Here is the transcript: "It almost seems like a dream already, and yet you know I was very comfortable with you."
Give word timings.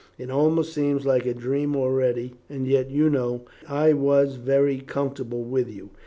"It 0.17 0.31
almost 0.31 0.73
seems 0.73 1.05
like 1.05 1.27
a 1.27 1.33
dream 1.35 1.75
already, 1.75 2.33
and 2.49 2.65
yet 2.65 2.89
you 2.89 3.07
know 3.07 3.45
I 3.69 3.93
was 3.93 4.37
very 4.37 4.77
comfortable 4.79 5.43
with 5.43 5.69
you." 5.69 5.91